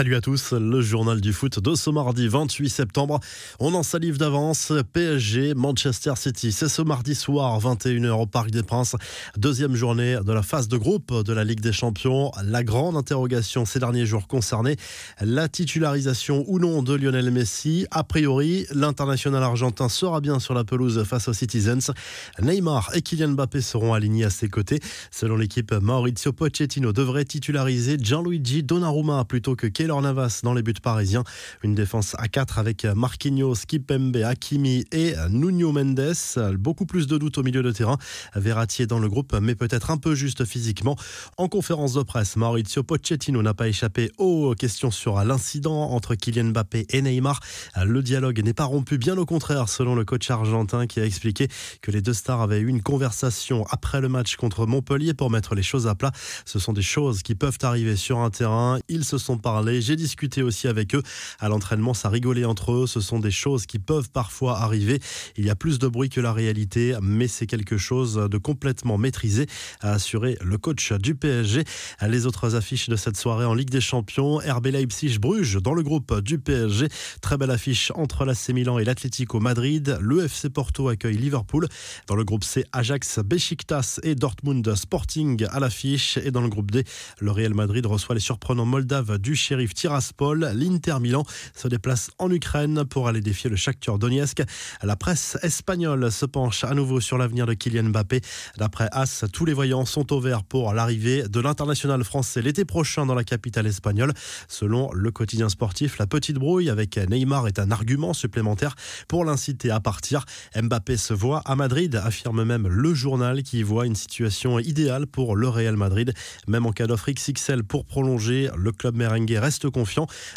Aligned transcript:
Salut 0.00 0.16
à 0.16 0.22
tous, 0.22 0.54
le 0.54 0.80
journal 0.80 1.20
du 1.20 1.34
foot 1.34 1.58
de 1.58 1.74
ce 1.74 1.90
mardi 1.90 2.26
28 2.26 2.70
septembre. 2.70 3.20
On 3.58 3.74
en 3.74 3.82
salive 3.82 4.16
d'avance. 4.16 4.72
PSG, 4.94 5.52
Manchester 5.52 6.14
City. 6.16 6.52
C'est 6.52 6.70
ce 6.70 6.80
mardi 6.80 7.14
soir, 7.14 7.60
21h 7.60 8.12
au 8.12 8.24
Parc 8.24 8.50
des 8.50 8.62
Princes. 8.62 8.96
Deuxième 9.36 9.74
journée 9.74 10.16
de 10.24 10.32
la 10.32 10.40
phase 10.42 10.68
de 10.68 10.78
groupe 10.78 11.12
de 11.22 11.34
la 11.34 11.44
Ligue 11.44 11.60
des 11.60 11.74
Champions. 11.74 12.32
La 12.42 12.64
grande 12.64 12.96
interrogation 12.96 13.66
ces 13.66 13.78
derniers 13.78 14.06
jours 14.06 14.26
concernait 14.26 14.76
la 15.20 15.48
titularisation 15.48 16.46
ou 16.48 16.58
non 16.58 16.82
de 16.82 16.94
Lionel 16.94 17.30
Messi. 17.30 17.86
A 17.90 18.02
priori, 18.02 18.64
l'international 18.72 19.42
argentin 19.42 19.90
sera 19.90 20.22
bien 20.22 20.40
sur 20.40 20.54
la 20.54 20.64
pelouse 20.64 21.04
face 21.04 21.28
aux 21.28 21.34
Citizens. 21.34 21.92
Neymar 22.40 22.90
et 22.94 23.02
Kylian 23.02 23.32
Mbappé 23.32 23.60
seront 23.60 23.92
alignés 23.92 24.24
à 24.24 24.30
ses 24.30 24.48
côtés. 24.48 24.80
Selon 25.10 25.36
l'équipe, 25.36 25.74
Maurizio 25.74 26.32
Pochettino 26.32 26.94
devrait 26.94 27.26
titulariser 27.26 27.98
Gianluigi 28.00 28.62
Donnarumma 28.62 29.26
plutôt 29.26 29.56
que 29.56 29.66
Keylor 29.66 29.89
Navas 30.00 30.40
dans 30.42 30.54
les 30.54 30.62
buts 30.62 30.74
parisiens. 30.80 31.24
Une 31.62 31.74
défense 31.74 32.14
à 32.18 32.28
4 32.28 32.58
avec 32.58 32.84
Marquinhos, 32.84 33.56
Kipembe, 33.66 34.16
Hakimi 34.16 34.84
et 34.92 35.14
Nuno 35.30 35.72
Mendes. 35.72 36.14
Beaucoup 36.58 36.86
plus 36.86 37.06
de 37.06 37.18
doutes 37.18 37.38
au 37.38 37.42
milieu 37.42 37.62
de 37.62 37.72
terrain. 37.72 37.98
Verratti 38.36 38.86
dans 38.86 39.00
le 39.00 39.08
groupe, 39.08 39.34
mais 39.40 39.54
peut-être 39.54 39.90
un 39.90 39.96
peu 39.96 40.14
juste 40.14 40.44
physiquement. 40.44 40.96
En 41.36 41.48
conférence 41.48 41.94
de 41.94 42.02
presse, 42.02 42.36
Maurizio 42.36 42.82
Pochettino 42.82 43.42
n'a 43.42 43.54
pas 43.54 43.68
échappé 43.68 44.10
aux 44.18 44.54
questions 44.54 44.90
sur 44.90 45.22
l'incident 45.24 45.90
entre 45.90 46.14
Kylian 46.14 46.50
Mbappé 46.50 46.86
et 46.90 47.02
Neymar. 47.02 47.40
Le 47.84 48.02
dialogue 48.02 48.42
n'est 48.44 48.54
pas 48.54 48.64
rompu, 48.64 48.98
bien 48.98 49.16
au 49.18 49.26
contraire, 49.26 49.68
selon 49.68 49.94
le 49.94 50.04
coach 50.04 50.30
argentin 50.30 50.86
qui 50.86 51.00
a 51.00 51.04
expliqué 51.04 51.48
que 51.82 51.90
les 51.90 52.02
deux 52.02 52.14
stars 52.14 52.42
avaient 52.42 52.60
eu 52.60 52.68
une 52.68 52.82
conversation 52.82 53.64
après 53.70 54.00
le 54.00 54.08
match 54.08 54.36
contre 54.36 54.66
Montpellier 54.66 55.14
pour 55.14 55.30
mettre 55.30 55.54
les 55.54 55.62
choses 55.62 55.86
à 55.86 55.94
plat. 55.94 56.12
Ce 56.44 56.58
sont 56.58 56.72
des 56.72 56.82
choses 56.82 57.22
qui 57.22 57.34
peuvent 57.34 57.58
arriver 57.62 57.96
sur 57.96 58.18
un 58.18 58.30
terrain. 58.30 58.78
Ils 58.88 59.04
se 59.04 59.16
sont 59.16 59.38
parlé 59.38 59.69
j'ai 59.80 59.96
discuté 59.96 60.42
aussi 60.42 60.68
avec 60.68 60.94
eux. 60.94 61.02
À 61.38 61.48
l'entraînement, 61.48 61.94
ça 61.94 62.08
rigolait 62.08 62.44
entre 62.44 62.72
eux. 62.72 62.86
Ce 62.86 63.00
sont 63.00 63.18
des 63.20 63.30
choses 63.30 63.66
qui 63.66 63.78
peuvent 63.78 64.10
parfois 64.10 64.58
arriver. 64.58 65.00
Il 65.36 65.44
y 65.44 65.50
a 65.50 65.56
plus 65.56 65.78
de 65.78 65.86
bruit 65.86 66.08
que 66.08 66.20
la 66.20 66.32
réalité, 66.32 66.96
mais 67.02 67.28
c'est 67.28 67.46
quelque 67.46 67.78
chose 67.78 68.14
de 68.14 68.38
complètement 68.38 68.98
maîtrisé, 68.98 69.46
a 69.80 69.92
assuré 69.92 70.36
le 70.40 70.58
coach 70.58 70.92
du 70.92 71.14
PSG. 71.14 71.64
Les 72.06 72.26
autres 72.26 72.56
affiches 72.56 72.88
de 72.88 72.96
cette 72.96 73.16
soirée 73.16 73.44
en 73.44 73.54
Ligue 73.54 73.70
des 73.70 73.80
Champions, 73.80 74.38
RB 74.38 74.66
Leipzig-Bruges 74.66 75.60
dans 75.62 75.74
le 75.74 75.82
groupe 75.82 76.20
du 76.20 76.38
PSG. 76.38 76.88
Très 77.20 77.36
belle 77.36 77.50
affiche 77.50 77.92
entre 77.94 78.24
l'AC 78.24 78.50
Milan 78.50 78.78
et 78.78 78.84
l'Atlético 78.84 79.40
Madrid. 79.40 79.98
Le 80.00 80.24
FC 80.24 80.50
Porto 80.50 80.88
accueille 80.88 81.16
Liverpool. 81.16 81.68
Dans 82.06 82.16
le 82.16 82.24
groupe 82.24 82.44
C, 82.44 82.64
Ajax, 82.72 83.20
Besiktas 83.20 84.00
et 84.02 84.14
Dortmund 84.14 84.74
Sporting 84.74 85.44
à 85.50 85.60
l'affiche. 85.60 86.16
Et 86.18 86.30
dans 86.30 86.40
le 86.40 86.48
groupe 86.48 86.70
D, 86.70 86.84
le 87.18 87.30
Real 87.30 87.54
Madrid 87.54 87.84
reçoit 87.86 88.14
les 88.14 88.20
surprenants 88.20 88.66
Moldaves 88.66 89.18
du 89.18 89.34
Chéri 89.36 89.59
Tiraspol. 89.68 90.50
L'Inter 90.54 90.96
Milan 91.00 91.24
se 91.54 91.68
déplace 91.68 92.10
en 92.18 92.30
Ukraine 92.30 92.84
pour 92.84 93.08
aller 93.08 93.20
défier 93.20 93.50
le 93.50 93.56
Shakhtar 93.56 93.98
Donetsk. 93.98 94.42
La 94.82 94.96
presse 94.96 95.38
espagnole 95.42 96.10
se 96.10 96.26
penche 96.26 96.64
à 96.64 96.74
nouveau 96.74 97.00
sur 97.00 97.18
l'avenir 97.18 97.46
de 97.46 97.54
Kylian 97.54 97.90
Mbappé. 97.90 98.20
D'après 98.58 98.88
As, 98.92 99.24
tous 99.32 99.44
les 99.44 99.52
voyants 99.52 99.84
sont 99.84 100.12
au 100.12 100.20
vert 100.20 100.44
pour 100.44 100.72
l'arrivée 100.72 101.24
de 101.28 101.40
l'international 101.40 102.02
français 102.04 102.42
l'été 102.42 102.64
prochain 102.64 103.06
dans 103.06 103.14
la 103.14 103.24
capitale 103.24 103.66
espagnole. 103.66 104.12
Selon 104.48 104.90
le 104.92 105.10
quotidien 105.10 105.48
sportif, 105.48 105.98
la 105.98 106.06
petite 106.06 106.36
brouille 106.36 106.70
avec 106.70 106.96
Neymar 106.96 107.48
est 107.48 107.58
un 107.58 107.70
argument 107.70 108.14
supplémentaire 108.14 108.74
pour 109.08 109.24
l'inciter 109.24 109.70
à 109.70 109.80
partir. 109.80 110.24
Mbappé 110.60 110.96
se 110.96 111.14
voit 111.14 111.42
à 111.44 111.56
Madrid, 111.56 111.96
affirme 111.96 112.44
même 112.44 112.68
le 112.68 112.94
journal 112.94 113.42
qui 113.42 113.62
voit 113.62 113.86
une 113.86 113.96
situation 113.96 114.58
idéale 114.58 115.06
pour 115.06 115.36
le 115.36 115.48
Real 115.48 115.76
Madrid. 115.76 116.12
Même 116.46 116.66
en 116.66 116.72
cas 116.72 116.86
d'offre 116.86 117.10
XXL 117.10 117.64
pour 117.64 117.84
prolonger, 117.84 118.50
le 118.56 118.72
club 118.72 118.96
merengue 118.96 119.30
reste 119.30 119.49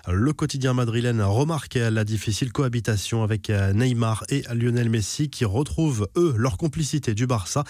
Le 0.08 0.34
quotidien 0.34 0.74
madrilène 0.74 1.22
remarque 1.22 1.76
la 1.76 2.04
difficile 2.04 2.52
cohabitation 2.52 3.24
avec 3.24 3.50
Neymar 3.50 4.24
et 4.30 4.44
Lionel 4.54 4.90
Messi 4.90 5.30
qui 5.30 5.46
retrouvent, 5.46 6.08
eux, 6.18 6.34
leur 6.38 6.58
complicité 6.58 7.14
du 7.14 7.28
Barça. 7.28 7.64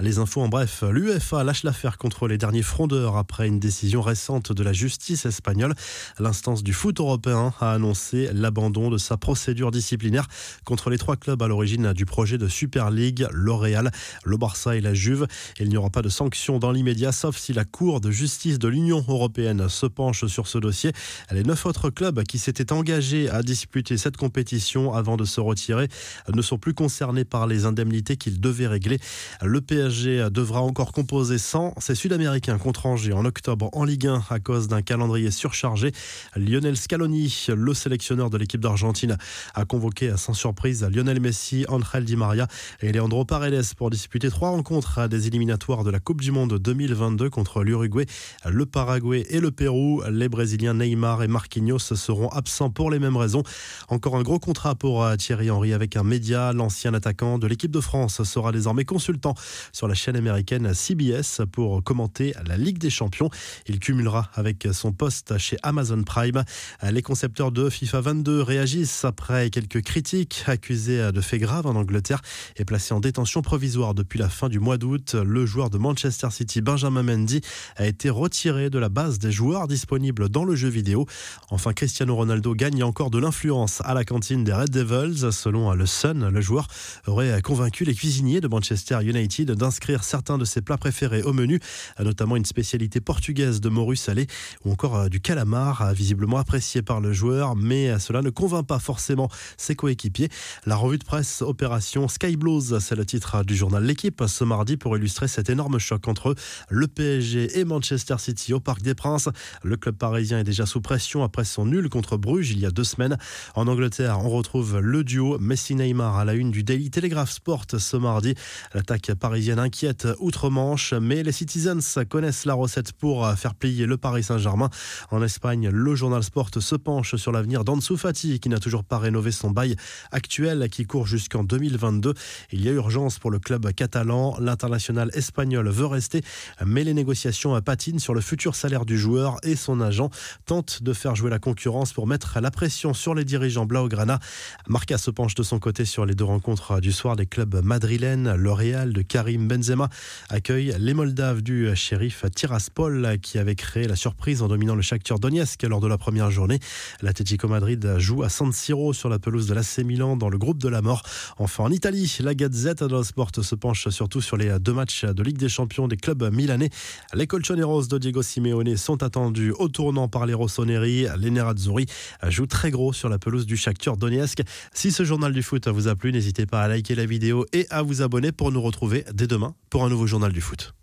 Les 0.00 0.18
infos 0.18 0.40
en 0.40 0.48
bref, 0.48 0.82
l'UEFA 0.88 1.44
lâche 1.44 1.62
l'affaire 1.62 1.98
contre 1.98 2.28
les 2.28 2.38
derniers 2.38 2.62
frondeurs 2.62 3.16
après 3.16 3.46
une 3.46 3.60
décision 3.60 4.00
récente 4.00 4.52
de 4.52 4.62
la 4.62 4.72
justice 4.72 5.26
espagnole. 5.26 5.74
L'instance 6.18 6.62
du 6.62 6.72
foot 6.72 7.00
européen 7.00 7.52
a 7.60 7.72
annoncé 7.72 8.30
l'abandon 8.32 8.90
de 8.90 8.98
sa 8.98 9.16
procédure 9.16 9.70
disciplinaire 9.70 10.26
contre 10.64 10.90
les 10.90 10.98
trois 10.98 11.16
clubs 11.16 11.42
à 11.42 11.48
l'origine 11.48 11.92
du 11.92 12.06
projet 12.06 12.38
de 12.38 12.48
Super 12.48 12.90
League, 12.90 13.26
le 13.32 13.52
Real, 13.52 13.90
le 14.24 14.36
Barça 14.36 14.76
et 14.76 14.80
la 14.80 14.94
Juve. 14.94 15.26
Il 15.58 15.68
n'y 15.68 15.76
aura 15.76 15.90
pas 15.90 16.02
de 16.02 16.08
sanctions 16.08 16.58
dans 16.58 16.72
l'immédiat, 16.72 17.12
sauf 17.12 17.36
si 17.36 17.52
la 17.52 17.64
Cour 17.64 18.00
de 18.00 18.10
justice 18.10 18.58
de 18.58 18.68
l'Union 18.68 19.04
européenne 19.08 19.68
se 19.68 19.86
penche 19.86 20.26
sur 20.26 20.46
ce 20.46 20.58
dossier. 20.58 20.85
Les 21.32 21.42
neuf 21.42 21.66
autres 21.66 21.90
clubs 21.90 22.22
qui 22.24 22.38
s'étaient 22.38 22.72
engagés 22.72 23.28
à 23.30 23.42
disputer 23.42 23.96
cette 23.96 24.16
compétition 24.16 24.92
avant 24.92 25.16
de 25.16 25.24
se 25.24 25.40
retirer 25.40 25.88
ne 26.32 26.42
sont 26.42 26.58
plus 26.58 26.74
concernés 26.74 27.24
par 27.24 27.46
les 27.46 27.64
indemnités 27.64 28.16
qu'ils 28.16 28.40
devaient 28.40 28.66
régler. 28.66 28.98
Le 29.42 29.60
PSG 29.60 30.28
devra 30.30 30.60
encore 30.60 30.92
composer 30.92 31.38
sans 31.38 31.74
ses 31.78 31.94
Sud-Américains 31.94 32.58
contre 32.58 32.86
Angers 32.86 33.12
en 33.12 33.24
octobre 33.24 33.70
en 33.72 33.84
Ligue 33.84 34.06
1 34.06 34.24
à 34.30 34.38
cause 34.38 34.68
d'un 34.68 34.82
calendrier 34.82 35.30
surchargé. 35.30 35.92
Lionel 36.36 36.76
Scaloni, 36.76 37.46
le 37.54 37.74
sélectionneur 37.74 38.30
de 38.30 38.38
l'équipe 38.38 38.60
d'Argentine, 38.60 39.16
a 39.54 39.64
convoqué 39.64 40.14
sans 40.16 40.34
surprise 40.34 40.84
Lionel 40.84 41.20
Messi, 41.20 41.64
Angel 41.68 42.04
Di 42.04 42.16
Maria 42.16 42.46
et 42.80 42.92
Leandro 42.92 43.24
Paredes 43.24 43.74
pour 43.76 43.90
disputer 43.90 44.30
trois 44.30 44.50
rencontres 44.50 45.08
des 45.08 45.26
éliminatoires 45.26 45.84
de 45.84 45.90
la 45.90 46.00
Coupe 46.00 46.20
du 46.20 46.30
Monde 46.30 46.58
2022 46.58 47.30
contre 47.30 47.62
l'Uruguay, 47.62 48.06
le 48.44 48.66
Paraguay 48.66 49.26
et 49.30 49.40
le 49.40 49.50
Pérou. 49.50 50.02
Les 50.10 50.28
Brésiliens 50.28 50.75
Neymar 50.76 51.22
et 51.22 51.28
Marquinhos 51.28 51.78
seront 51.78 52.28
absents 52.28 52.70
pour 52.70 52.90
les 52.90 52.98
mêmes 52.98 53.16
raisons. 53.16 53.42
Encore 53.88 54.16
un 54.16 54.22
gros 54.22 54.38
contrat 54.38 54.74
pour 54.74 55.02
euh, 55.02 55.16
Thierry 55.16 55.50
Henry 55.50 55.72
avec 55.72 55.96
un 55.96 56.02
média. 56.02 56.52
L'ancien 56.52 56.94
attaquant 56.94 57.38
de 57.38 57.46
l'équipe 57.46 57.70
de 57.70 57.80
France 57.80 58.22
sera 58.22 58.52
désormais 58.52 58.84
consultant 58.84 59.34
sur 59.72 59.88
la 59.88 59.94
chaîne 59.94 60.16
américaine 60.16 60.74
CBS 60.74 61.42
pour 61.50 61.82
commenter 61.82 62.34
la 62.46 62.56
Ligue 62.56 62.78
des 62.78 62.90
Champions. 62.90 63.30
Il 63.66 63.78
cumulera 63.78 64.30
avec 64.34 64.68
son 64.72 64.92
poste 64.92 65.38
chez 65.38 65.56
Amazon 65.62 66.02
Prime. 66.02 66.44
Les 66.82 67.02
concepteurs 67.02 67.52
de 67.52 67.68
FIFA 67.70 68.00
22 68.00 68.42
réagissent 68.42 69.04
après 69.04 69.50
quelques 69.50 69.82
critiques 69.82 70.44
accusés 70.46 71.12
de 71.12 71.20
faits 71.20 71.40
graves 71.40 71.66
en 71.66 71.76
Angleterre 71.76 72.22
et 72.56 72.64
placé 72.64 72.94
en 72.94 73.00
détention 73.00 73.42
provisoire 73.42 73.94
depuis 73.94 74.18
la 74.18 74.28
fin 74.28 74.48
du 74.48 74.60
mois 74.60 74.78
d'août. 74.78 75.14
Le 75.14 75.46
joueur 75.46 75.70
de 75.70 75.78
Manchester 75.78 76.28
City, 76.30 76.60
Benjamin 76.60 77.02
Mendy, 77.02 77.40
a 77.76 77.86
été 77.86 78.10
retiré 78.10 78.70
de 78.70 78.78
la 78.78 78.88
base 78.88 79.18
des 79.18 79.32
joueurs 79.32 79.68
disponibles 79.68 80.28
dans 80.28 80.44
le 80.44 80.54
jeu 80.54 80.65
vidéo. 80.68 81.06
Enfin, 81.50 81.72
Cristiano 81.72 82.14
Ronaldo 82.14 82.54
gagne 82.54 82.82
encore 82.82 83.10
de 83.10 83.18
l'influence 83.18 83.80
à 83.84 83.94
la 83.94 84.04
cantine 84.04 84.44
des 84.44 84.52
Red 84.52 84.70
Devils. 84.70 85.32
Selon 85.32 85.72
le 85.72 85.86
Sun, 85.86 86.28
le 86.28 86.40
joueur 86.40 86.68
aurait 87.06 87.40
convaincu 87.42 87.84
les 87.84 87.94
cuisiniers 87.94 88.40
de 88.40 88.48
Manchester 88.48 88.98
United 89.02 89.50
d'inscrire 89.52 90.04
certains 90.04 90.38
de 90.38 90.44
ses 90.44 90.60
plats 90.60 90.78
préférés 90.78 91.22
au 91.22 91.32
menu, 91.32 91.60
notamment 91.98 92.36
une 92.36 92.44
spécialité 92.44 93.00
portugaise 93.00 93.60
de 93.60 93.68
morue 93.68 93.96
salée 93.96 94.26
ou 94.64 94.72
encore 94.72 94.96
euh, 94.96 95.08
du 95.08 95.20
calamar, 95.20 95.92
visiblement 95.92 96.38
apprécié 96.38 96.82
par 96.82 97.00
le 97.00 97.12
joueur, 97.12 97.56
mais 97.56 97.98
cela 97.98 98.22
ne 98.22 98.30
convainc 98.30 98.66
pas 98.66 98.78
forcément 98.78 99.28
ses 99.56 99.74
coéquipiers. 99.74 100.28
La 100.64 100.76
revue 100.76 100.98
de 100.98 101.04
presse 101.04 101.42
Opération 101.42 102.08
Sky 102.08 102.36
Blues, 102.36 102.78
c'est 102.80 102.96
le 102.96 103.04
titre 103.04 103.44
du 103.44 103.54
journal 103.54 103.84
L'équipe 103.84 104.22
ce 104.26 104.44
mardi 104.44 104.76
pour 104.76 104.96
illustrer 104.96 105.28
cet 105.28 105.50
énorme 105.50 105.78
choc 105.78 106.08
entre 106.08 106.34
le 106.68 106.86
PSG 106.86 107.58
et 107.58 107.64
Manchester 107.64 108.16
City 108.18 108.52
au 108.52 108.60
Parc 108.60 108.82
des 108.82 108.94
Princes. 108.94 109.28
Le 109.62 109.76
club 109.76 109.96
parisien 109.96 110.38
est 110.38 110.44
déjà 110.44 110.55
sous 110.64 110.80
pression 110.80 111.22
après 111.22 111.44
son 111.44 111.66
nul 111.66 111.90
contre 111.90 112.16
Bruges 112.16 112.52
il 112.52 112.58
y 112.58 112.64
a 112.64 112.70
deux 112.70 112.84
semaines. 112.84 113.18
En 113.54 113.66
Angleterre, 113.68 114.20
on 114.20 114.30
retrouve 114.30 114.78
le 114.78 115.04
duo 115.04 115.38
Messi-Neymar 115.38 116.16
à 116.16 116.24
la 116.24 116.32
une 116.32 116.50
du 116.50 116.62
Daily 116.62 116.88
Telegraph 116.88 117.30
Sport 117.30 117.66
ce 117.76 117.96
mardi. 117.98 118.34
L'attaque 118.72 119.12
parisienne 119.14 119.58
inquiète 119.58 120.08
outre-Manche, 120.18 120.94
mais 120.94 121.22
les 121.22 121.32
Citizens 121.32 122.04
connaissent 122.08 122.46
la 122.46 122.54
recette 122.54 122.92
pour 122.92 123.28
faire 123.32 123.54
plier 123.54 123.86
le 123.86 123.96
Paris 123.98 124.22
Saint-Germain. 124.22 124.70
En 125.10 125.22
Espagne, 125.22 125.68
le 125.68 125.94
journal 125.94 126.22
Sport 126.22 126.50
se 126.58 126.76
penche 126.76 127.16
sur 127.16 127.32
l'avenir 127.32 127.64
d'Ansu 127.64 127.96
Fati 127.96 128.40
qui 128.40 128.48
n'a 128.48 128.58
toujours 128.58 128.84
pas 128.84 128.98
rénové 128.98 129.32
son 129.32 129.50
bail 129.50 129.76
actuel 130.12 130.68
qui 130.70 130.86
court 130.86 131.06
jusqu'en 131.06 131.44
2022. 131.44 132.14
Il 132.52 132.64
y 132.64 132.68
a 132.68 132.72
urgence 132.72 133.18
pour 133.18 133.30
le 133.30 133.38
club 133.38 133.72
catalan. 133.72 134.36
L'international 134.40 135.10
espagnol 135.12 135.68
veut 135.68 135.86
rester, 135.86 136.22
mais 136.64 136.84
les 136.84 136.94
négociations 136.94 137.60
patinent 137.60 137.98
sur 137.98 138.14
le 138.14 138.20
futur 138.20 138.54
salaire 138.54 138.84
du 138.84 138.96
joueur 138.96 139.38
et 139.42 139.56
son 139.56 139.80
agent 139.80 140.10
tente 140.46 140.84
de 140.84 140.92
faire 140.92 141.16
jouer 141.16 141.28
la 141.28 141.40
concurrence 141.40 141.92
pour 141.92 142.06
mettre 142.06 142.38
la 142.40 142.52
pression 142.52 142.94
sur 142.94 143.14
les 143.14 143.24
dirigeants 143.24 143.66
Blaugrana. 143.66 144.20
Marca 144.68 144.96
se 144.96 145.10
penche 145.10 145.34
de 145.34 145.42
son 145.42 145.58
côté 145.58 145.84
sur 145.84 146.06
les 146.06 146.14
deux 146.14 146.24
rencontres 146.24 146.80
du 146.80 146.92
soir 146.92 147.16
des 147.16 147.26
clubs 147.26 147.60
madrilènes. 147.64 148.34
Le 148.36 148.52
Real 148.52 148.92
de 148.92 149.02
Karim 149.02 149.48
Benzema 149.48 149.88
accueille 150.28 150.76
les 150.78 150.94
Moldaves 150.94 151.42
du 151.42 151.74
shérif 151.74 152.24
Tiraspol 152.32 153.18
qui 153.20 153.38
avait 153.38 153.56
créé 153.56 153.88
la 153.88 153.96
surprise 153.96 154.40
en 154.40 154.48
dominant 154.48 154.76
le 154.76 154.82
Shakhtar 154.82 155.18
Donetsk 155.18 155.64
lors 155.64 155.80
de 155.80 155.88
la 155.88 155.98
première 155.98 156.30
journée. 156.30 156.60
L'Atlético 157.02 157.48
Madrid 157.48 157.96
joue 157.98 158.22
à 158.22 158.28
San 158.28 158.52
Siro 158.52 158.92
sur 158.92 159.08
la 159.08 159.18
pelouse 159.18 159.48
de 159.48 159.54
l'AC 159.54 159.78
Milan 159.78 160.16
dans 160.16 160.28
le 160.28 160.38
groupe 160.38 160.58
de 160.58 160.68
la 160.68 160.80
mort. 160.80 161.02
Enfin 161.38 161.64
en 161.64 161.72
Italie, 161.72 162.18
la 162.20 162.36
Gazette 162.36 162.84
dello 162.84 163.02
Sport 163.02 163.32
se 163.42 163.54
penche 163.56 163.88
surtout 163.88 164.20
sur 164.20 164.36
les 164.36 164.60
deux 164.60 164.72
matchs 164.72 165.04
de 165.04 165.22
Ligue 165.24 165.38
des 165.38 165.48
Champions 165.48 165.88
des 165.88 165.96
clubs 165.96 166.32
milanais. 166.32 166.70
Les 167.14 167.26
Colchoneros 167.26 167.86
de 167.86 167.98
Diego 167.98 168.22
Simeone 168.22 168.76
sont 168.76 169.02
attendus 169.02 169.52
au 169.58 169.68
tournant 169.68 170.06
par 170.06 170.24
les 170.24 170.35
les 170.35 170.35
Rossoneri, 170.36 171.06
les 171.18 171.30
Nerazzurri 171.30 171.86
jouent 172.28 172.46
très 172.46 172.70
gros 172.70 172.92
sur 172.92 173.08
la 173.08 173.18
pelouse 173.18 173.46
du 173.46 173.56
Shakhtar 173.56 173.96
Donetsk. 173.96 174.42
Si 174.72 174.92
ce 174.92 175.04
journal 175.04 175.32
du 175.32 175.42
foot 175.42 175.68
vous 175.68 175.88
a 175.88 175.96
plu, 175.96 176.12
n'hésitez 176.12 176.46
pas 176.46 176.62
à 176.62 176.68
liker 176.68 176.94
la 176.94 177.06
vidéo 177.06 177.46
et 177.52 177.66
à 177.70 177.82
vous 177.82 178.02
abonner 178.02 178.32
pour 178.32 178.52
nous 178.52 178.62
retrouver 178.62 179.04
dès 179.12 179.26
demain 179.26 179.54
pour 179.70 179.84
un 179.84 179.88
nouveau 179.88 180.06
journal 180.06 180.32
du 180.32 180.40
foot. 180.40 180.74